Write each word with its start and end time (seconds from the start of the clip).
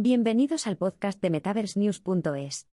Bienvenidos 0.00 0.68
al 0.68 0.76
podcast 0.76 1.20
de 1.20 1.28
MetaverseNews.es. 1.28 2.68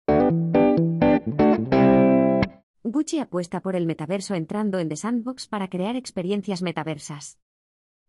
Gucci 2.82 3.18
apuesta 3.18 3.62
por 3.62 3.76
el 3.76 3.86
metaverso 3.86 4.34
entrando 4.34 4.78
en 4.78 4.90
The 4.90 4.96
Sandbox 4.96 5.46
para 5.46 5.70
crear 5.70 5.96
experiencias 5.96 6.60
metaversas. 6.60 7.38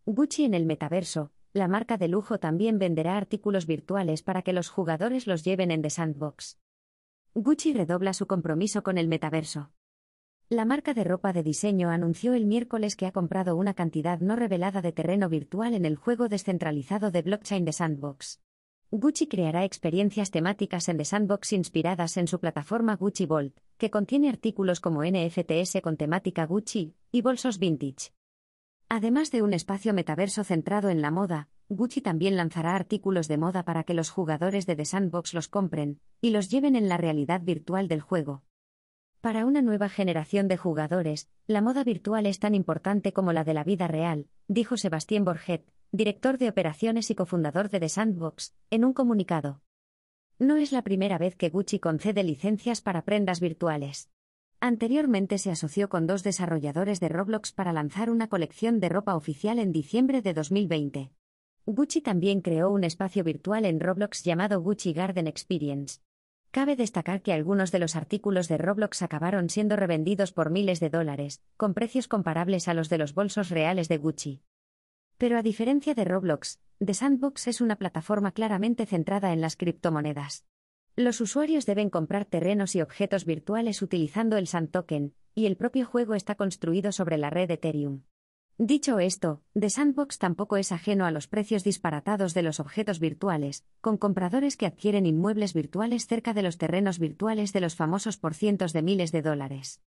Gucci 0.06 0.44
en 0.44 0.54
el 0.54 0.66
metaverso, 0.66 1.32
la 1.54 1.70
marca 1.70 1.96
de 1.96 2.10
lujo 2.10 2.40
también 2.40 2.78
venderá 2.78 3.16
artículos 3.16 3.68
virtuales 3.68 4.22
para 4.22 4.42
que 4.42 4.52
los 4.52 4.68
jugadores 4.68 5.28
los 5.28 5.46
lleven 5.46 5.72
en 5.72 5.82
The 5.82 5.92
Sandbox. 5.92 6.60
Gucci 7.36 7.72
redobla 7.72 8.12
su 8.12 8.28
compromiso 8.28 8.84
con 8.84 8.98
el 8.98 9.08
metaverso. 9.08 9.72
La 10.50 10.66
marca 10.66 10.94
de 10.94 11.06
ropa 11.06 11.32
de 11.32 11.42
diseño 11.42 11.90
anunció 11.90 12.34
el 12.34 12.46
miércoles 12.46 12.98
que 12.98 13.06
ha 13.06 13.14
comprado 13.14 13.56
una 13.56 13.76
cantidad 13.76 14.20
no 14.20 14.36
revelada 14.36 14.82
de 14.82 14.92
terreno 14.92 15.30
virtual 15.30 15.74
en 15.74 15.86
el 15.86 15.96
juego 15.96 16.28
descentralizado 16.28 17.12
de 17.12 17.22
blockchain 17.22 17.64
de 17.64 17.72
Sandbox. 17.72 18.42
Gucci 18.98 19.28
creará 19.28 19.66
experiencias 19.66 20.32
temáticas 20.32 20.88
en 20.88 20.98
The 20.98 21.04
Sandbox 21.04 21.52
inspiradas 21.52 22.16
en 22.16 22.28
su 22.28 22.40
plataforma 22.40 22.96
Gucci 22.96 23.26
Vault, 23.26 23.58
que 23.78 23.90
contiene 23.90 24.30
artículos 24.30 24.80
como 24.80 25.04
NFTs 25.04 25.82
con 25.84 25.98
temática 25.98 26.46
Gucci 26.46 26.96
y 27.12 27.22
bolsos 27.22 27.60
vintage. 27.60 28.14
Además 28.88 29.32
de 29.32 29.42
un 29.42 29.54
espacio 29.54 29.94
metaverso 29.94 30.46
centrado 30.46 30.90
en 30.90 31.02
la 31.02 31.12
moda, 31.12 31.50
Gucci 31.68 32.00
también 32.00 32.38
lanzará 32.38 32.74
artículos 32.74 33.28
de 33.28 33.38
moda 33.38 33.66
para 33.66 33.84
que 33.84 33.94
los 33.94 34.12
jugadores 34.12 34.66
de 34.66 34.78
The 34.78 34.86
Sandbox 34.86 35.34
los 35.34 35.50
compren 35.50 36.00
y 36.22 36.30
los 36.30 36.50
lleven 36.50 36.78
en 36.78 36.88
la 36.88 36.96
realidad 36.96 37.42
virtual 37.42 37.90
del 37.90 38.00
juego. 38.00 38.44
Para 39.20 39.46
una 39.46 39.62
nueva 39.62 39.90
generación 39.90 40.48
de 40.48 40.56
jugadores, 40.56 41.28
la 41.48 41.62
moda 41.62 41.84
virtual 41.84 42.28
es 42.28 42.40
tan 42.40 42.56
importante 42.56 43.12
como 43.12 43.34
la 43.34 43.44
de 43.44 43.56
la 43.56 43.66
vida 43.66 43.88
real, 43.88 44.28
dijo 44.48 44.78
Sebastián 44.78 45.26
Borget, 45.26 45.66
director 45.98 46.38
de 46.38 46.50
operaciones 46.50 47.10
y 47.12 47.16
cofundador 47.16 47.70
de 47.70 47.80
The 47.80 47.90
Sandbox, 47.90 48.56
en 48.70 48.86
un 48.86 48.94
comunicado. 48.94 49.62
No 50.40 50.58
es 50.58 50.72
la 50.72 50.82
primera 50.82 51.18
vez 51.18 51.36
que 51.36 51.50
Gucci 51.50 51.80
concede 51.80 52.24
licencias 52.24 52.82
para 52.82 53.04
prendas 53.04 53.40
virtuales. 53.40 54.10
Anteriormente 54.60 55.38
se 55.38 55.52
asoció 55.52 55.90
con 55.90 56.08
dos 56.08 56.24
desarrolladores 56.24 57.00
de 57.00 57.10
Roblox 57.10 57.52
para 57.52 57.72
lanzar 57.72 58.10
una 58.10 58.28
colección 58.28 58.80
de 58.80 58.90
ropa 58.90 59.16
oficial 59.16 59.60
en 59.60 59.72
diciembre 59.72 60.22
de 60.22 60.34
2020. 60.34 61.12
Gucci 61.66 62.02
también 62.02 62.42
creó 62.42 62.72
un 62.72 62.84
espacio 62.84 63.24
virtual 63.24 63.66
en 63.66 63.80
Roblox 63.80 64.24
llamado 64.24 64.62
Gucci 64.62 64.94
Garden 64.94 65.28
Experience. 65.28 66.02
Cabe 66.52 66.76
destacar 66.76 67.22
que 67.22 67.34
algunos 67.34 67.72
de 67.72 67.80
los 67.80 67.96
artículos 67.96 68.48
de 68.48 68.58
Roblox 68.58 69.02
acabaron 69.02 69.50
siendo 69.50 69.76
revendidos 69.76 70.32
por 70.32 70.52
miles 70.52 70.80
de 70.80 70.90
dólares, 70.90 71.42
con 71.58 71.74
precios 71.74 72.08
comparables 72.08 72.68
a 72.68 72.74
los 72.74 72.88
de 72.90 72.98
los 72.98 73.14
bolsos 73.14 73.50
reales 73.50 73.88
de 73.88 73.98
Gucci. 73.98 74.42
Pero 75.18 75.38
a 75.38 75.44
diferencia 75.44 75.94
de 75.94 76.04
Roblox, 76.04 76.60
The 76.84 76.94
Sandbox 76.94 77.48
es 77.48 77.62
una 77.62 77.78
plataforma 77.78 78.32
claramente 78.32 78.86
centrada 78.86 79.32
en 79.32 79.40
las 79.40 79.56
criptomonedas. 79.56 80.46
Los 80.98 81.22
usuarios 81.22 81.66
deben 81.66 81.90
comprar 81.90 82.26
terrenos 82.26 82.76
y 82.76 82.82
objetos 82.82 83.26
virtuales 83.26 83.82
utilizando 83.82 84.38
el 84.38 84.48
Sand 84.48 84.72
Token, 84.72 85.14
y 85.34 85.46
el 85.46 85.58
propio 85.58 85.86
juego 85.86 86.16
está 86.16 86.36
construido 86.36 86.92
sobre 86.92 87.18
la 87.18 87.30
red 87.30 87.52
Ethereum. 87.52 88.04
Dicho 88.58 89.00
esto, 89.00 89.42
The 89.54 89.70
Sandbox 89.70 90.18
tampoco 90.18 90.56
es 90.56 90.72
ajeno 90.72 91.06
a 91.06 91.12
los 91.12 91.28
precios 91.28 91.66
disparatados 91.66 92.34
de 92.34 92.42
los 92.42 92.62
objetos 92.62 93.00
virtuales, 93.00 93.66
con 93.82 93.98
compradores 93.98 94.56
que 94.56 94.66
adquieren 94.66 95.06
inmuebles 95.06 95.54
virtuales 95.54 96.08
cerca 96.08 96.34
de 96.34 96.42
los 96.42 96.58
terrenos 96.58 96.98
virtuales 96.98 97.52
de 97.52 97.60
los 97.60 97.76
famosos 97.76 98.18
por 98.18 98.34
cientos 98.34 98.72
de 98.72 98.82
miles 98.82 99.12
de 99.12 99.22
dólares. 99.22 99.82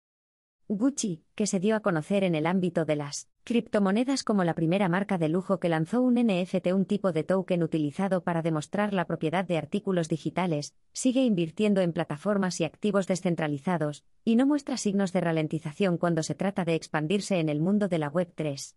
Gucci, 0.68 1.22
que 1.36 1.46
se 1.46 1.60
dio 1.60 1.76
a 1.76 1.80
conocer 1.80 2.24
en 2.24 2.34
el 2.34 2.44
ámbito 2.44 2.84
de 2.84 2.96
las 2.96 3.28
criptomonedas 3.44 4.24
como 4.24 4.42
la 4.42 4.54
primera 4.54 4.88
marca 4.88 5.16
de 5.16 5.28
lujo 5.28 5.60
que 5.60 5.68
lanzó 5.68 6.00
un 6.00 6.14
NFT, 6.14 6.72
un 6.72 6.86
tipo 6.86 7.12
de 7.12 7.22
token 7.22 7.62
utilizado 7.62 8.24
para 8.24 8.42
demostrar 8.42 8.92
la 8.92 9.04
propiedad 9.04 9.44
de 9.44 9.58
artículos 9.58 10.08
digitales, 10.08 10.74
sigue 10.92 11.24
invirtiendo 11.24 11.82
en 11.82 11.92
plataformas 11.92 12.60
y 12.60 12.64
activos 12.64 13.06
descentralizados, 13.06 14.02
y 14.24 14.34
no 14.34 14.44
muestra 14.44 14.76
signos 14.76 15.12
de 15.12 15.20
ralentización 15.20 15.98
cuando 15.98 16.24
se 16.24 16.34
trata 16.34 16.64
de 16.64 16.74
expandirse 16.74 17.38
en 17.38 17.48
el 17.48 17.60
mundo 17.60 17.86
de 17.86 17.98
la 17.98 18.08
Web 18.08 18.32
3. 18.34 18.74